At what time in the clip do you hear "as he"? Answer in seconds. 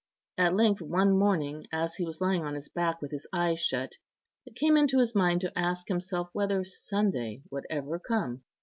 1.71-2.05